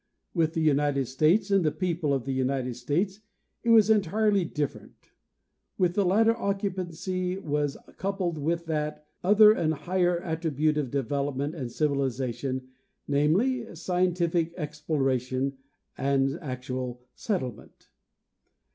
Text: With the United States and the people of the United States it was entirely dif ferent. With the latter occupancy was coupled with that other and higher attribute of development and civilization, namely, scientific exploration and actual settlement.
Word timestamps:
With 0.33 0.55
the 0.55 0.61
United 0.61 1.05
States 1.05 1.51
and 1.51 1.63
the 1.63 1.71
people 1.71 2.11
of 2.11 2.25
the 2.25 2.31
United 2.33 2.75
States 2.75 3.19
it 3.63 3.69
was 3.69 3.91
entirely 3.91 4.43
dif 4.45 4.73
ferent. 4.73 4.95
With 5.77 5.93
the 5.93 6.03
latter 6.03 6.35
occupancy 6.35 7.37
was 7.37 7.77
coupled 7.97 8.39
with 8.39 8.65
that 8.65 9.05
other 9.23 9.51
and 9.51 9.75
higher 9.75 10.17
attribute 10.23 10.79
of 10.79 10.89
development 10.89 11.53
and 11.53 11.71
civilization, 11.71 12.69
namely, 13.07 13.75
scientific 13.75 14.55
exploration 14.57 15.59
and 15.99 16.33
actual 16.41 17.03
settlement. 17.13 17.91